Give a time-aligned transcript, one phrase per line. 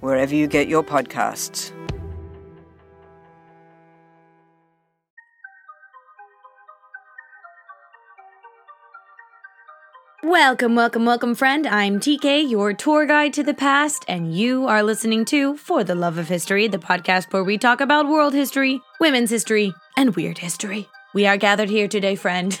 [0.00, 1.72] wherever you get your podcasts.
[10.24, 11.66] Welcome, welcome, welcome, friend.
[11.66, 15.94] I'm TK, your tour guide to the past, and you are listening to For the
[15.94, 20.38] Love of History, the podcast where we talk about world history, women's history, and weird
[20.38, 20.88] history.
[21.14, 22.60] We are gathered here today, friend,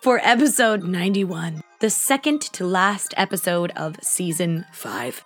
[0.00, 5.24] for episode 91, the second to last episode of season 5.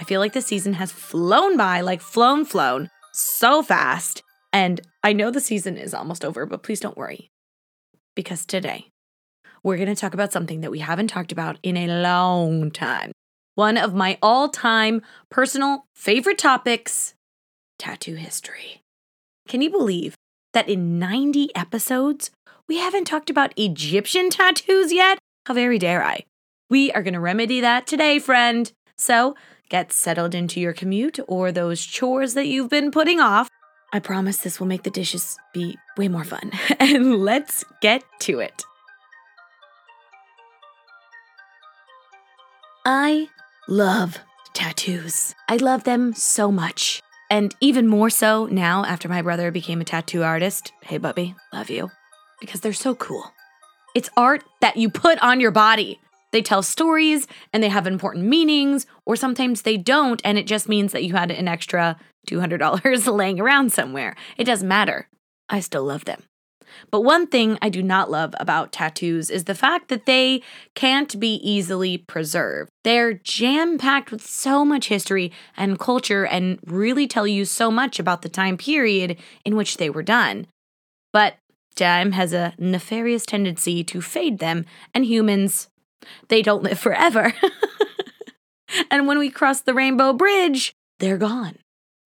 [0.00, 4.22] I feel like the season has flown by, like flown, flown so fast.
[4.52, 7.30] And I know the season is almost over, but please don't worry.
[8.16, 8.88] Because today,
[9.62, 13.12] we're going to talk about something that we haven't talked about in a long time.
[13.54, 17.14] One of my all time personal favorite topics
[17.78, 18.82] tattoo history.
[19.46, 20.16] Can you believe
[20.52, 22.30] that in 90 episodes,
[22.66, 25.18] we haven't talked about Egyptian tattoos yet?
[25.44, 26.24] How very dare I?
[26.70, 28.70] We are going to remedy that today, friend.
[28.96, 29.34] So
[29.68, 33.48] get settled into your commute or those chores that you've been putting off.
[33.92, 36.52] I promise this will make the dishes be way more fun.
[36.78, 38.62] and let's get to it.
[42.86, 43.28] I
[43.68, 44.18] love
[44.54, 45.34] tattoos.
[45.48, 47.02] I love them so much.
[47.30, 50.72] And even more so now after my brother became a tattoo artist.
[50.82, 51.90] Hey, Bubby, love you.
[52.40, 53.32] Because they're so cool.
[53.94, 56.00] It's art that you put on your body.
[56.32, 60.68] They tell stories and they have important meanings, or sometimes they don't, and it just
[60.68, 61.96] means that you had an extra
[62.28, 64.16] $200 laying around somewhere.
[64.36, 65.08] It doesn't matter.
[65.48, 66.22] I still love them.
[66.90, 70.42] But one thing I do not love about tattoos is the fact that they
[70.74, 72.70] can't be easily preserved.
[72.84, 77.98] They're jam packed with so much history and culture and really tell you so much
[77.98, 80.46] about the time period in which they were done.
[81.12, 81.34] But
[81.74, 85.68] time has a nefarious tendency to fade them, and humans,
[86.28, 87.34] they don't live forever.
[88.90, 91.58] and when we cross the Rainbow Bridge, they're gone.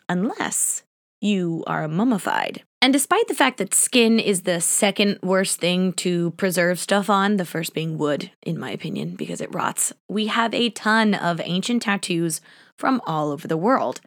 [0.09, 0.84] Unless
[1.21, 2.62] you are mummified.
[2.82, 7.37] And despite the fact that skin is the second worst thing to preserve stuff on,
[7.37, 11.41] the first being wood, in my opinion, because it rots, we have a ton of
[11.43, 12.41] ancient tattoos
[12.78, 14.00] from all over the world.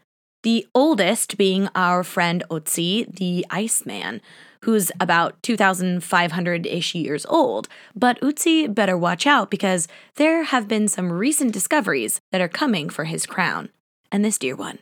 [0.43, 4.21] The oldest being our friend Otzi, the Iceman,
[4.63, 7.67] who's about 2,500 ish years old.
[7.95, 12.89] But Otzi better watch out because there have been some recent discoveries that are coming
[12.89, 13.69] for his crown.
[14.11, 14.79] And this dear one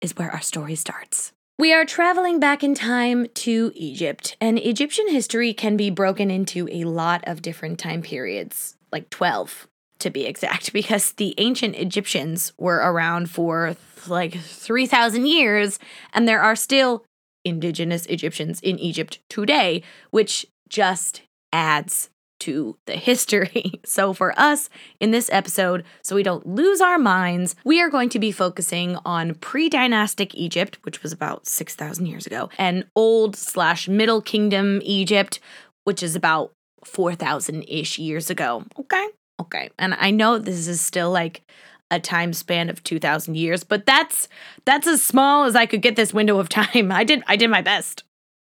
[0.00, 1.32] is where our story starts.
[1.58, 6.68] We are traveling back in time to Egypt, and Egyptian history can be broken into
[6.70, 9.66] a lot of different time periods, like 12
[10.00, 13.74] to be exact, because the ancient Egyptians were around for
[14.06, 15.78] like 3,000 years,
[16.12, 17.05] and there are still
[17.46, 23.72] indigenous Egyptians in Egypt today, which just adds to the history.
[23.86, 24.68] So, for us
[25.00, 28.98] in this episode, so we don't lose our minds, we are going to be focusing
[29.04, 34.80] on pre dynastic Egypt, which was about 6,000 years ago, and old slash middle kingdom
[34.82, 35.38] Egypt,
[35.84, 36.52] which is about
[36.84, 38.64] 4,000 ish years ago.
[38.78, 39.06] Okay.
[39.40, 39.70] Okay.
[39.78, 41.42] And I know this is still like
[41.90, 44.28] a time span of 2000 years but that's
[44.64, 47.50] that's as small as i could get this window of time i did i did
[47.50, 48.02] my best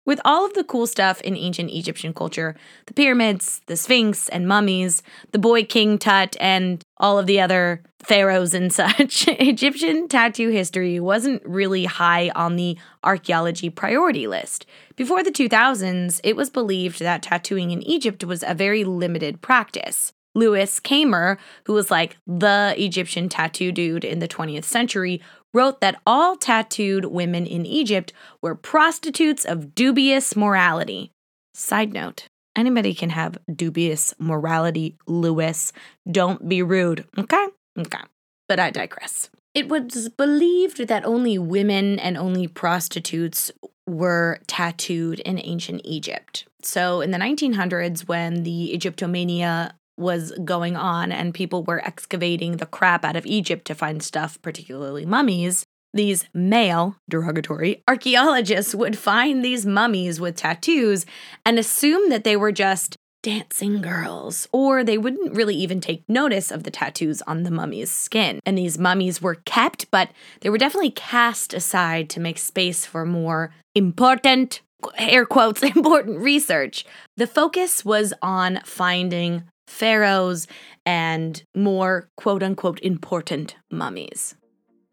[0.07, 2.57] with all of the cool stuff in ancient Egyptian culture
[2.87, 7.83] the pyramids, the Sphinx and mummies, the boy king Tut, and all of the other
[8.03, 14.67] pharaohs and such, Egyptian tattoo history wasn't really high on the archaeology priority list.
[14.97, 20.13] Before the 2000s, it was believed that tattooing in Egypt was a very limited practice.
[20.35, 25.21] Louis Keimer, who was like the Egyptian tattoo dude in the 20th century,
[25.53, 31.11] wrote that all tattooed women in Egypt were prostitutes of dubious morality.
[31.55, 35.73] Side note anybody can have dubious morality, Louis.
[36.11, 37.47] Don't be rude, okay?
[37.79, 38.03] Okay.
[38.49, 39.31] But I digress.
[39.55, 43.51] It was believed that only women and only prostitutes
[43.87, 46.47] were tattooed in ancient Egypt.
[46.63, 52.67] So in the 1900s, when the Egyptomania was going on and people were excavating the
[52.67, 59.45] crap out of Egypt to find stuff, particularly mummies, these male, derogatory, archaeologists would find
[59.45, 61.05] these mummies with tattoos
[61.45, 66.51] and assume that they were just dancing girls, or they wouldn't really even take notice
[66.51, 68.41] of the tattoos on the mummy's skin.
[68.47, 70.11] And these mummies were kept, but
[70.41, 74.63] they were definitely cast aside to make space for more important,
[74.97, 76.87] air quotes, important research.
[77.17, 80.47] The focus was on finding pharaohs
[80.85, 84.35] and more quote unquote important mummies.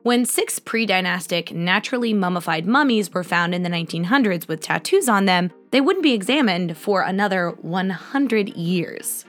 [0.03, 5.25] When six pre dynastic, naturally mummified mummies were found in the 1900s with tattoos on
[5.25, 9.25] them, they wouldn't be examined for another 100 years.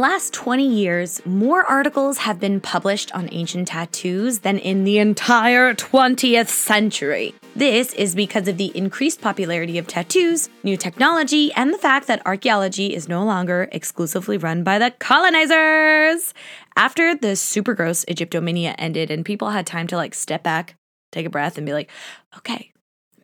[0.00, 5.74] Last 20 years, more articles have been published on ancient tattoos than in the entire
[5.74, 7.34] 20th century.
[7.54, 12.24] This is because of the increased popularity of tattoos, new technology, and the fact that
[12.26, 16.32] archaeology is no longer exclusively run by the colonizers.
[16.76, 20.76] After the super gross Egyptomania ended and people had time to like step back,
[21.12, 21.90] take a breath, and be like,
[22.38, 22.72] okay,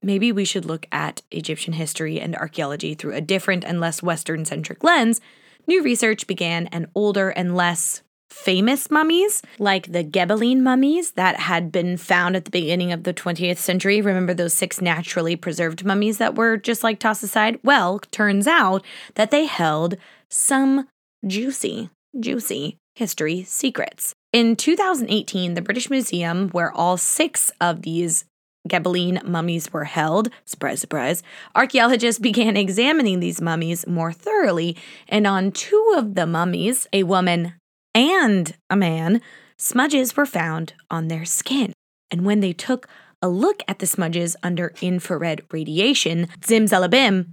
[0.03, 4.45] maybe we should look at Egyptian history and archaeology through a different and less Western
[4.45, 5.23] centric lens
[5.67, 11.73] new research began and older and less famous mummies, like the Gebelein mummies that had
[11.73, 14.01] been found at the beginning of the 20th century.
[14.01, 17.59] Remember those six naturally preserved mummies that were just like tossed aside?
[17.63, 18.85] Well, turns out
[19.15, 19.97] that they held
[20.29, 20.87] some
[21.27, 24.15] juicy, juicy history secrets.
[24.33, 28.25] In 2018, the British Museum, where all six of these
[28.69, 31.23] Gebelein mummies were held, surprise, surprise,
[31.55, 34.77] archaeologists began examining these mummies more thoroughly,
[35.09, 37.55] and on two of the mummies, a woman
[37.95, 39.21] and a man,
[39.57, 41.73] smudges were found on their skin.
[42.11, 42.89] And when they took
[43.23, 47.27] a look at the smudges under infrared radiation, zimzalabim,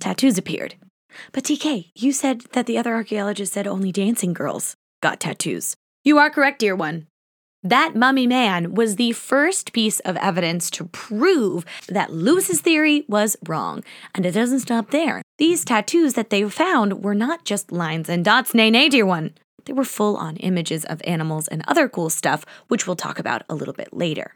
[0.00, 0.74] tattoos appeared.
[1.32, 5.76] But TK, you said that the other archaeologists said only dancing girls got tattoos.
[6.04, 7.06] You are correct, dear one.
[7.62, 13.36] That mummy man was the first piece of evidence to prove that Louis's theory was
[13.46, 13.84] wrong.
[14.14, 15.20] And it doesn't stop there.
[15.36, 19.34] These tattoos that they found were not just lines and dots, nay, nay, dear one.
[19.66, 23.42] They were full on images of animals and other cool stuff, which we'll talk about
[23.50, 24.34] a little bit later.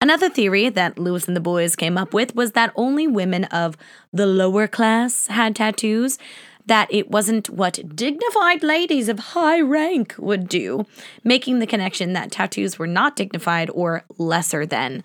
[0.00, 3.76] Another theory that Lewis and the boys came up with was that only women of
[4.14, 6.18] the lower class had tattoos
[6.66, 10.84] that it wasn't what dignified ladies of high rank would do,
[11.24, 15.02] making the connection that tattoos were not dignified or lesser than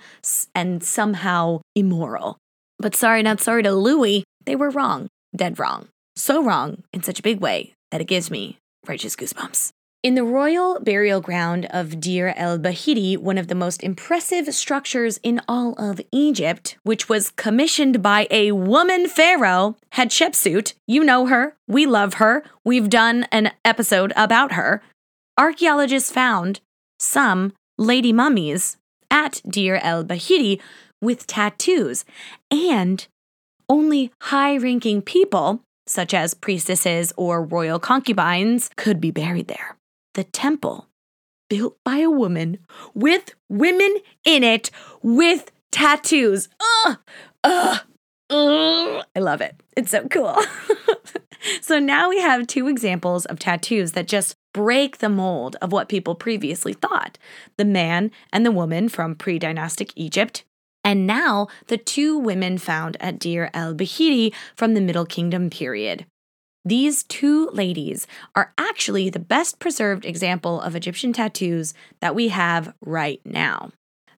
[0.54, 2.38] and somehow immoral.
[2.80, 5.88] But sorry, not sorry to Louis, they were wrong, dead wrong.
[6.16, 9.72] So wrong in such a big way that it gives me righteous goosebumps.
[10.04, 15.20] In the royal burial ground of Deir el Bahari, one of the most impressive structures
[15.22, 20.74] in all of Egypt, which was commissioned by a woman pharaoh, Hatshepsut.
[20.88, 21.56] You know her.
[21.68, 22.44] We love her.
[22.66, 24.82] We've done an episode about her.
[25.38, 26.62] Archaeologists found
[26.98, 28.78] some lady mummies
[29.12, 30.60] at Deir el Bahari
[31.00, 32.06] with tattoos,
[32.50, 33.06] and
[33.70, 39.78] only high ranking people, such as priestesses or royal concubines, could be buried there
[40.14, 40.88] the temple
[41.50, 42.58] built by a woman
[42.94, 44.72] with women in it
[45.02, 46.48] with tattoos.
[46.86, 46.98] Ugh,
[47.44, 47.80] ugh,
[48.30, 49.06] ugh.
[49.16, 49.56] I love it.
[49.76, 50.38] It's so cool.
[51.62, 55.90] so now we have two examples of tattoos that just break the mold of what
[55.90, 57.18] people previously thought
[57.58, 60.44] the man and the woman from pre dynastic Egypt.
[60.84, 66.06] And now the two women found at Deir el Bahari from the Middle Kingdom period.
[66.64, 68.06] These two ladies
[68.36, 73.72] are actually the best preserved example of Egyptian tattoos that we have right now.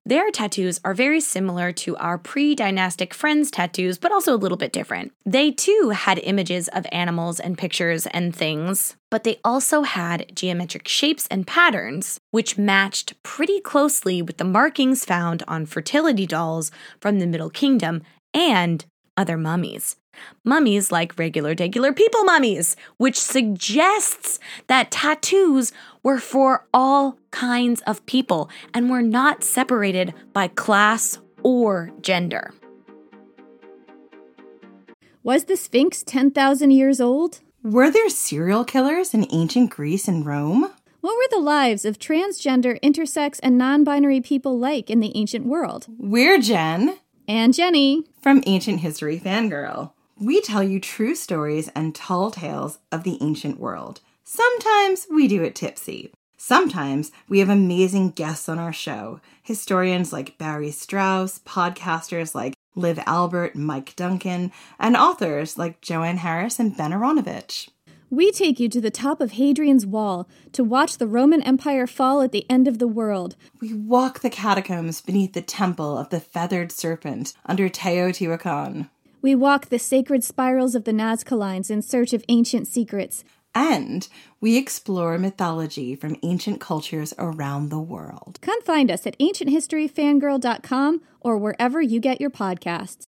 [0.06, 4.58] Their tattoos are very similar to our pre dynastic friends' tattoos, but also a little
[4.58, 5.12] bit different.
[5.24, 10.86] They too had images of animals and pictures and things, but they also had geometric
[10.88, 16.70] shapes and patterns, which matched pretty closely with the markings found on fertility dolls
[17.00, 18.02] from the Middle Kingdom
[18.34, 18.84] and
[19.16, 19.96] other mummies.
[20.44, 28.04] Mummies like regular, regular people mummies, which suggests that tattoos were for all kinds of
[28.06, 32.52] people and were not separated by class or gender.
[35.22, 37.40] Was the Sphinx 10,000 years old?
[37.62, 40.70] Were there serial killers in ancient Greece and Rome?
[41.00, 45.46] What were the lives of transgender, intersex, and non binary people like in the ancient
[45.46, 45.86] world?
[45.98, 46.98] We're Jen.
[47.26, 48.04] And Jenny.
[48.20, 49.92] From Ancient History Fangirl.
[50.18, 54.00] We tell you true stories and tall tales of the ancient world.
[54.22, 56.12] Sometimes we do it tipsy.
[56.36, 63.00] Sometimes we have amazing guests on our show historians like Barry Strauss, podcasters like Liv
[63.06, 67.68] Albert, Mike Duncan, and authors like Joanne Harris and Ben Aaronovitch.
[68.08, 72.22] We take you to the top of Hadrian's Wall to watch the Roman Empire fall
[72.22, 73.34] at the end of the world.
[73.60, 78.88] We walk the catacombs beneath the temple of the feathered serpent under Teotihuacan.
[79.24, 83.24] We walk the sacred spirals of the Nazca Lines in search of ancient secrets.
[83.54, 84.06] And
[84.38, 88.38] we explore mythology from ancient cultures around the world.
[88.42, 93.04] Come find us at ancienthistoryfangirl.com or wherever you get your podcasts.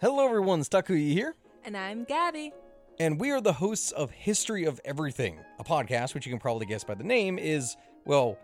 [0.00, 0.60] Hello, everyone.
[0.60, 1.34] Stakuyi here.
[1.64, 2.52] And I'm Gabby.
[3.00, 6.66] And we are the hosts of History of Everything, a podcast which you can probably
[6.66, 8.38] guess by the name is, well,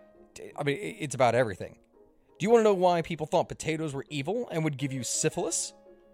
[0.58, 1.78] I mean, it's about everything.
[2.40, 5.04] Do you want to know why people thought potatoes were evil and would give you
[5.04, 5.72] syphilis?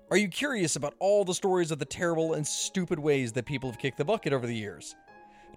[0.09, 3.69] Are you curious about all the stories of the terrible and stupid ways that people
[3.69, 4.95] have kicked the bucket over the years?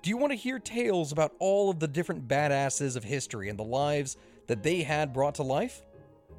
[0.02, 3.60] Do you want to hear tales about all of the different badasses of history and
[3.60, 5.84] the lives that they had brought to life?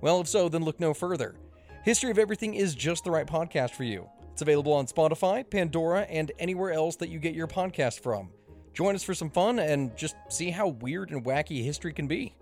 [0.00, 1.36] Well, if so, then look no further.
[1.84, 4.08] History of Everything is just the right podcast for you.
[4.32, 8.30] It's available on Spotify, Pandora, and anywhere else that you get your podcast from.
[8.74, 12.34] Join us for some fun and just see how weird and wacky history can be.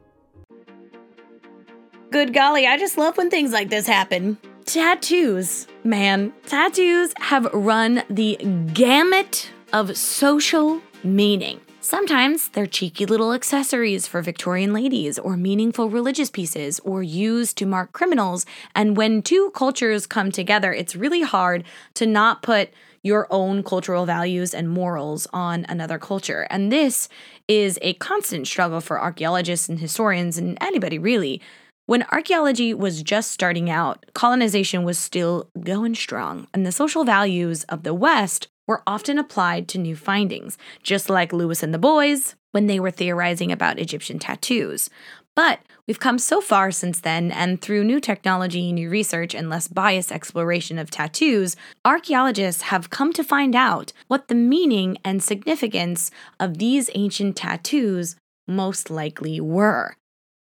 [2.11, 4.39] Good golly, I just love when things like this happen.
[4.69, 5.67] Tattoos.
[5.83, 8.37] Man, tattoos have run the
[8.75, 11.63] gamut of social meaning.
[11.81, 17.65] Sometimes they're cheeky little accessories for Victorian ladies or meaningful religious pieces or used to
[17.65, 18.45] mark criminals.
[18.75, 22.69] And when two cultures come together, it's really hard to not put
[23.03, 26.47] your own cultural values and morals on another culture.
[26.51, 27.09] And this
[27.47, 31.41] is a constant struggle for archaeologists and historians and anybody really
[31.89, 37.65] when archaeology was just starting out, colonization was still going strong, and the social values
[37.65, 42.35] of the West were often applied to new findings, just like Louis and the boys
[42.53, 44.91] when they were theorizing about Egyptian tattoos.
[45.35, 49.67] But we've come so far since then, and through new technology, new research, and less
[49.67, 56.11] biased exploration of tattoos, archaeologists have come to find out what the meaning and significance
[56.39, 58.15] of these ancient tattoos
[58.47, 59.97] most likely were.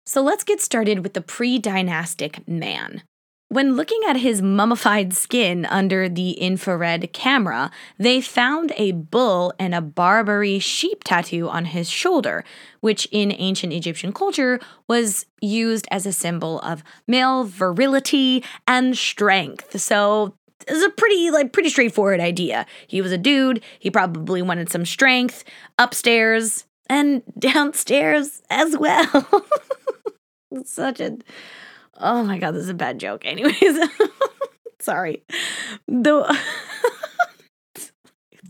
[0.08, 3.02] So let's get started with the pre dynastic man.
[3.48, 9.74] When looking at his mummified skin under the infrared camera, they found a bull and
[9.74, 12.44] a Barbary sheep tattoo on his shoulder,
[12.80, 19.80] which in ancient Egyptian culture was used as a symbol of male virility and strength.
[19.80, 20.34] So
[20.68, 22.66] it's a pretty like pretty straightforward idea.
[22.86, 25.44] He was a dude, he probably wanted some strength
[25.78, 29.44] upstairs and downstairs as well.
[30.64, 31.18] such a
[31.98, 33.22] oh my god, this is a bad joke.
[33.26, 33.78] Anyways,
[34.80, 35.24] sorry.
[35.88, 36.38] The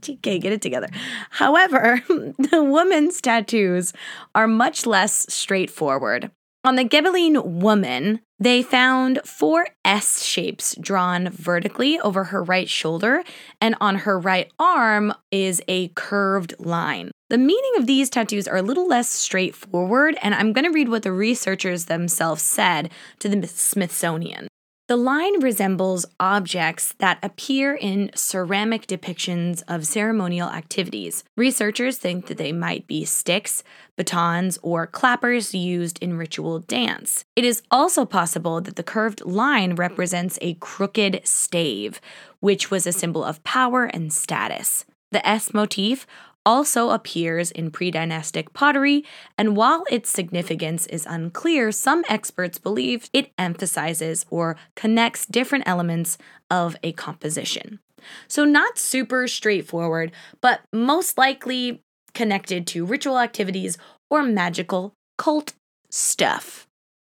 [0.09, 0.89] okay, get it together.
[1.31, 3.93] However, the woman's tattoos
[4.35, 6.31] are much less straightforward.
[6.65, 13.23] On the Gebelein woman, they found four S shapes drawn vertically over her right shoulder,
[13.61, 17.13] and on her right arm is a curved line.
[17.29, 20.89] The meaning of these tattoos are a little less straightforward, and I'm going to read
[20.89, 24.47] what the researchers themselves said to the Smithsonian.
[24.87, 31.25] The line resembles objects that appear in ceramic depictions of ceremonial activities.
[31.37, 33.65] Researchers think that they might be sticks,
[33.97, 37.25] batons, or clappers used in ritual dance.
[37.35, 42.01] It is also possible that the curved line represents a crooked stave,
[42.39, 44.85] which was a symbol of power and status.
[45.13, 46.07] The S motif
[46.47, 49.05] also appears in pre dynastic pottery,
[49.37, 56.17] and while its significance is unclear, some experts believe it emphasizes or connects different elements
[56.51, 57.81] of a composition.
[58.29, 61.83] So, not super straightforward, but most likely
[62.15, 63.77] connected to ritual activities
[64.09, 65.53] or magical cult
[65.91, 66.66] stuff.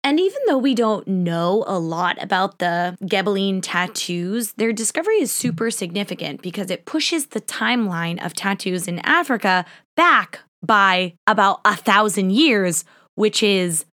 [0.05, 5.33] And even though we don't know a lot about the Gebelein tattoos, their discovery is
[5.33, 11.77] super significant because it pushes the timeline of tattoos in Africa back by about a
[11.77, 12.85] thousand years,
[13.17, 13.85] which is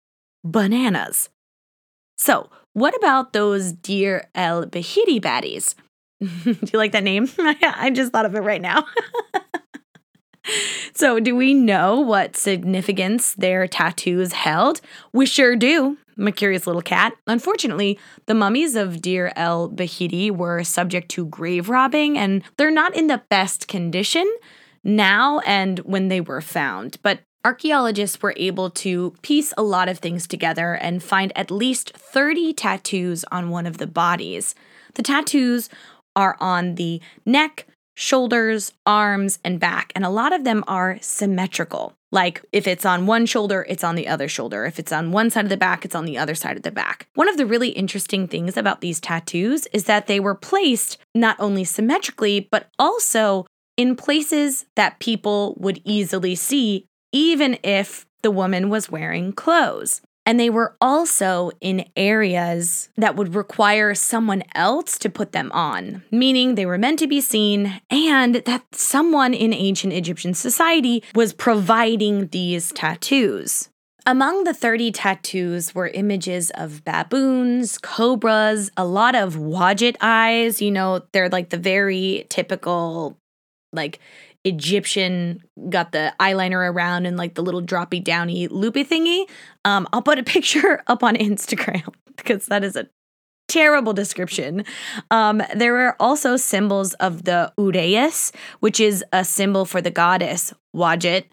[0.44, 1.30] bananas.
[2.18, 5.74] So, what about those Deir el Bahari baddies?
[6.20, 7.28] Do you like that name?
[7.38, 8.84] I just thought of it right now.
[10.94, 14.80] so, do we know what significance their tattoos held?
[15.12, 15.98] We sure do.
[16.18, 17.14] A curious little cat.
[17.26, 22.94] Unfortunately, the mummies of Deir el Bahari were subject to grave robbing, and they're not
[22.94, 24.30] in the best condition
[24.84, 26.98] now and when they were found.
[27.02, 31.96] But archaeologists were able to piece a lot of things together and find at least
[31.96, 34.54] 30 tattoos on one of the bodies.
[34.94, 35.68] The tattoos
[36.16, 41.94] are on the neck, shoulders, arms, and back, and a lot of them are symmetrical.
[42.10, 44.64] Like if it's on one shoulder, it's on the other shoulder.
[44.64, 46.70] If it's on one side of the back, it's on the other side of the
[46.70, 47.08] back.
[47.14, 51.36] One of the really interesting things about these tattoos is that they were placed not
[51.40, 53.46] only symmetrically, but also
[53.76, 60.00] in places that people would easily see, even if the woman was wearing clothes.
[60.26, 66.02] And they were also in areas that would require someone else to put them on,
[66.10, 71.34] meaning they were meant to be seen and that someone in ancient Egyptian society was
[71.34, 73.68] providing these tattoos.
[74.06, 80.60] Among the 30 tattoos were images of baboons, cobras, a lot of wadjet eyes.
[80.60, 83.16] You know, they're like the very typical,
[83.72, 84.00] like
[84.44, 89.28] Egyptian, got the eyeliner around and like the little droppy downy loopy thingy.
[89.64, 92.88] Um, I'll put a picture up on Instagram because that is a
[93.48, 94.64] terrible description.
[95.10, 100.52] Um, there were also symbols of the Uraeus, which is a symbol for the goddess
[100.74, 101.24] Wadjet.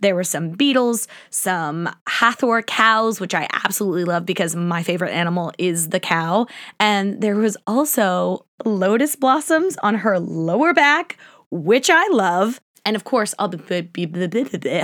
[0.00, 5.52] There were some beetles, some Hathor cows, which I absolutely love because my favorite animal
[5.56, 6.46] is the cow.
[6.78, 11.16] And there was also lotus blossoms on her lower back,
[11.50, 12.60] which I love.
[12.84, 14.10] And of course, I'll be,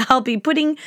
[0.08, 0.78] I'll be putting.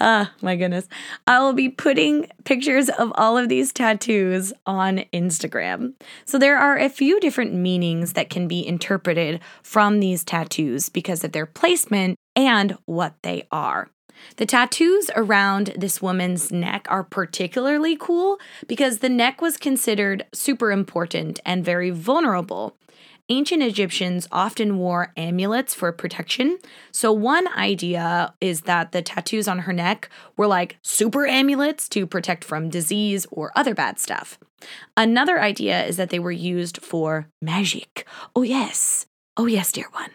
[0.00, 0.88] Ah, my goodness.
[1.26, 5.92] I will be putting pictures of all of these tattoos on Instagram.
[6.24, 11.22] So there are a few different meanings that can be interpreted from these tattoos because
[11.24, 13.90] of their placement and what they are.
[14.36, 20.72] The tattoos around this woman's neck are particularly cool because the neck was considered super
[20.72, 22.76] important and very vulnerable.
[23.32, 26.58] Ancient Egyptians often wore amulets for protection.
[26.90, 32.08] So, one idea is that the tattoos on her neck were like super amulets to
[32.08, 34.36] protect from disease or other bad stuff.
[34.96, 38.04] Another idea is that they were used for magic.
[38.34, 39.06] Oh, yes.
[39.36, 40.10] Oh, yes, dear one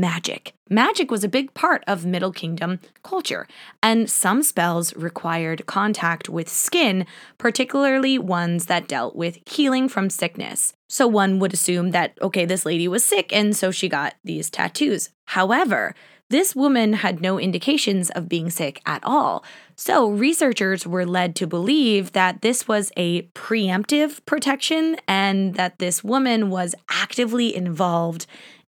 [0.00, 0.52] magic.
[0.68, 3.46] Magic was a big part of Middle Kingdom culture,
[3.82, 7.06] and some spells required contact with skin,
[7.38, 10.74] particularly ones that dealt with healing from sickness.
[10.88, 14.50] So one would assume that, okay, this lady was sick, and so she got these
[14.50, 15.10] tattoos.
[15.26, 15.94] However,
[16.28, 19.44] this woman had no indications of being sick at all.
[19.76, 26.02] So, researchers were led to believe that this was a preemptive protection and that this
[26.02, 28.26] woman was actively involved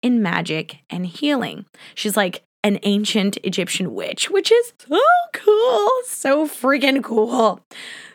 [0.06, 1.66] in magic and healing.
[1.96, 5.00] She's like an ancient Egyptian witch, which is so
[5.32, 7.60] cool, so freaking cool.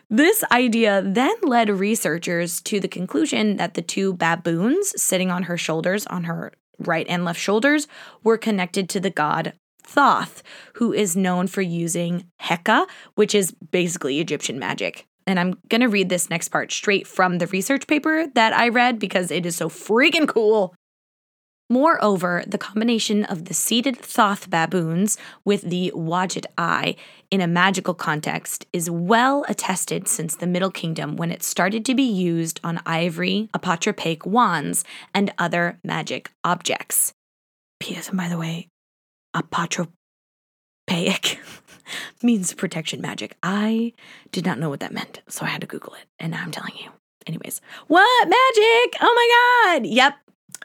[0.08, 5.58] This idea then led researchers to the conclusion that the two baboons sitting on her
[5.58, 7.86] shoulders, on her right and left shoulders,
[8.24, 9.52] were connected to the god
[9.84, 10.42] Thoth,
[10.74, 12.86] who is known for using Heka,
[13.16, 15.06] which is basically Egyptian magic.
[15.26, 18.68] And I'm going to read this next part straight from the research paper that I
[18.68, 20.74] read because it is so freaking cool.
[21.72, 26.96] Moreover, the combination of the seated Thoth baboons with the Wadjet eye
[27.30, 31.94] in a magical context is well attested since the Middle Kingdom when it started to
[31.94, 37.14] be used on ivory, apotropaic wands, and other magic objects.
[37.80, 38.10] P.S.
[38.10, 38.68] And by the way,
[39.34, 39.88] apotropaic
[42.22, 43.34] means protection magic.
[43.42, 43.94] I
[44.30, 46.50] did not know what that meant, so I had to Google it, and now I'm
[46.50, 46.90] telling you.
[47.26, 48.98] Anyways, what magic?
[49.00, 49.86] Oh my god!
[49.86, 50.14] Yep,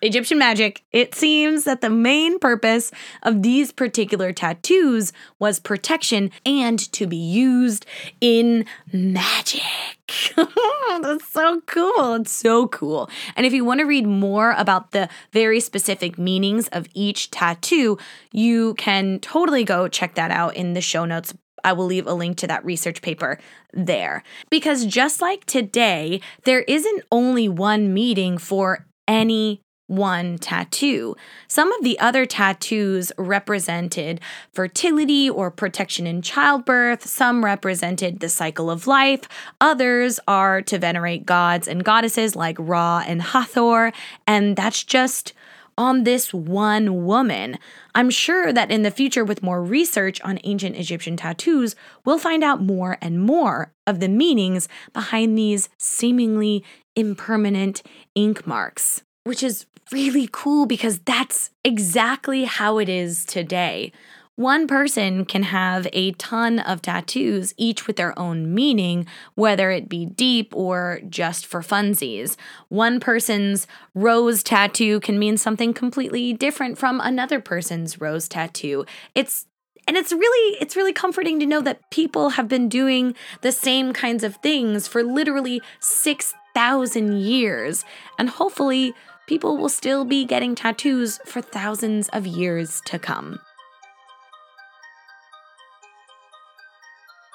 [0.01, 2.91] Egyptian magic, it seems that the main purpose
[3.23, 7.85] of these particular tattoos was protection and to be used
[8.21, 9.61] in magic.
[10.35, 12.13] That's so cool.
[12.15, 13.09] It's so cool.
[13.35, 17.97] And if you want to read more about the very specific meanings of each tattoo,
[18.31, 22.13] you can totally go check that out in the show notes I will leave a
[22.13, 23.39] link to that research paper
[23.73, 24.23] there.
[24.49, 31.15] Because just like today, there isn't only one meeting for any one tattoo.
[31.47, 34.21] Some of the other tattoos represented
[34.53, 39.21] fertility or protection in childbirth, some represented the cycle of life,
[39.59, 43.91] others are to venerate gods and goddesses like Ra and Hathor,
[44.25, 45.33] and that's just
[45.77, 47.57] on this one woman.
[47.93, 52.43] I'm sure that in the future, with more research on ancient Egyptian tattoos, we'll find
[52.43, 56.63] out more and more of the meanings behind these seemingly
[56.95, 57.83] impermanent
[58.15, 63.91] ink marks which is really cool because that's exactly how it is today.
[64.35, 69.89] One person can have a ton of tattoos, each with their own meaning, whether it
[69.89, 72.35] be deep or just for funsies.
[72.69, 78.85] One person's rose tattoo can mean something completely different from another person's rose tattoo.
[79.15, 79.47] It's
[79.87, 83.91] and it's really it's really comforting to know that people have been doing the same
[83.91, 87.85] kinds of things for literally 6,000 years
[88.19, 88.93] and hopefully
[89.27, 93.39] people will still be getting tattoos for thousands of years to come.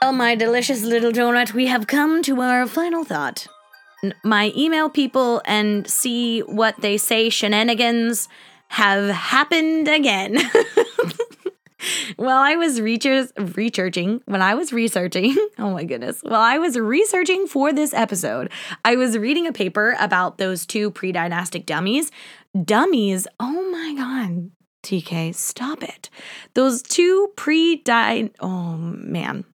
[0.00, 3.46] Well, my delicious little donut, we have come to our final thought.
[4.24, 8.28] My email people and see what they say shenanigans
[8.68, 10.38] have happened again.
[12.22, 16.78] while I was research- researching, when I was researching, oh my goodness, while I was
[16.78, 18.50] researching for this episode,
[18.84, 22.10] I was reading a paper about those two pre dynastic dummies.
[22.64, 24.50] Dummies, oh my God,
[24.84, 26.10] TK, stop it.
[26.54, 29.44] Those two pre dy oh man.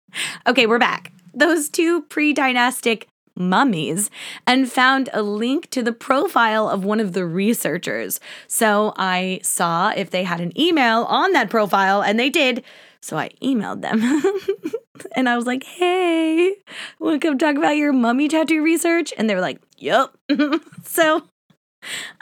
[0.46, 1.12] Okay, we're back.
[1.32, 4.10] Those two pre dynastic mummies
[4.46, 8.20] and found a link to the profile of one of the researchers.
[8.46, 12.64] So I saw if they had an email on that profile, and they did.
[13.00, 14.02] So I emailed them.
[15.16, 16.54] and I was like, hey,
[16.98, 19.12] want to come talk about your mummy tattoo research?
[19.16, 20.16] And they were like, yep.
[20.84, 21.22] so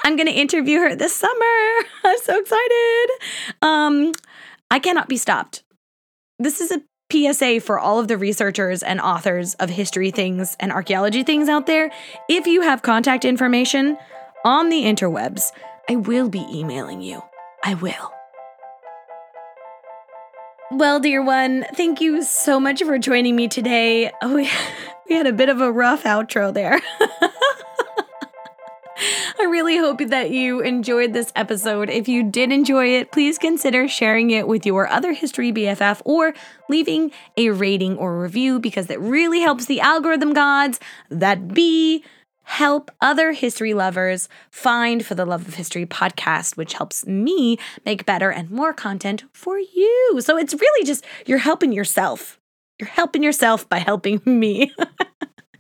[0.05, 1.35] I'm to interview her this summer.
[2.05, 3.11] I'm so excited.
[3.63, 4.13] Um,
[4.71, 5.63] I cannot be stopped.
[6.39, 10.73] This is a PSA for all of the researchers and authors of history things and
[10.73, 11.91] archaeology things out there.
[12.29, 13.97] If you have contact information
[14.45, 15.53] on the interwebs,
[15.89, 17.23] I will be emailing you.
[17.63, 18.13] I will.
[20.73, 24.11] Well, dear one, thank you so much for joining me today.
[24.23, 24.51] We,
[25.09, 26.81] we had a bit of a rough outro there.
[29.39, 31.91] I really hope that you enjoyed this episode.
[31.91, 36.35] If you did enjoy it, please consider sharing it with your other history BFF or
[36.69, 40.81] leaving a rating or review because it really helps the algorithm gods
[41.11, 42.05] that be
[42.45, 48.07] help other history lovers find For the Love of History podcast, which helps me make
[48.07, 50.21] better and more content for you.
[50.21, 52.39] So it's really just you're helping yourself.
[52.79, 54.73] You're helping yourself by helping me.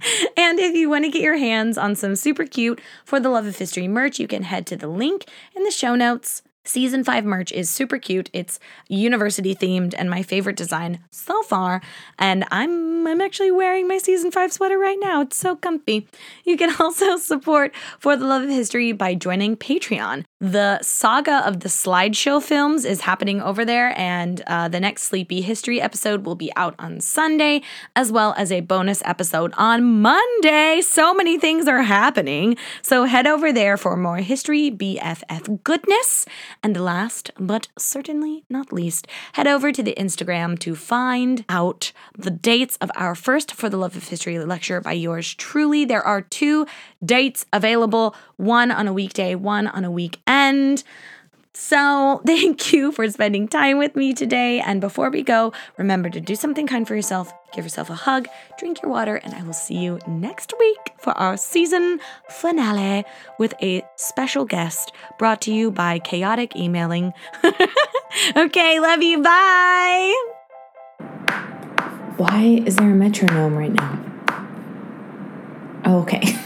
[0.36, 3.46] And if you want to get your hands on some super cute For the Love
[3.46, 6.42] of History merch, you can head to the link in the show notes.
[6.64, 8.28] Season 5 merch is super cute.
[8.32, 11.80] It's university themed and my favorite design so far.
[12.18, 15.20] And I'm I'm actually wearing my season 5 sweater right now.
[15.22, 16.08] It's so comfy.
[16.44, 20.24] You can also support For the Love of History by joining Patreon.
[20.38, 25.40] The saga of the slideshow films is happening over there, and uh, the next Sleepy
[25.40, 27.62] History episode will be out on Sunday,
[27.94, 30.82] as well as a bonus episode on Monday.
[30.82, 32.58] So many things are happening.
[32.82, 36.26] So head over there for more history BFF goodness.
[36.62, 42.30] And last but certainly not least, head over to the Instagram to find out the
[42.30, 45.86] dates of our first For the Love of History lecture by yours truly.
[45.86, 46.66] There are two
[47.02, 49.90] dates available one on a weekday, one on a
[50.26, 50.84] weekend.
[51.52, 54.60] So, thank you for spending time with me today.
[54.60, 58.28] And before we go, remember to do something kind for yourself, give yourself a hug,
[58.58, 63.04] drink your water, and I will see you next week for our season finale
[63.38, 67.12] with a special guest brought to you by Chaotic Emailing.
[68.36, 69.22] okay, love you.
[69.22, 70.14] Bye.
[72.18, 74.00] Why is there a metronome right now?
[75.84, 76.36] Oh, okay.